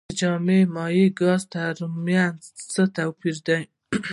د 0.09 0.11
جامد 0.19 0.67
مایع 0.75 1.05
او 1.11 1.15
ګاز 1.19 1.41
ترمنځ 1.53 2.39
څه 2.71 2.81
توپیر 2.95 3.37
دی. 3.47 3.61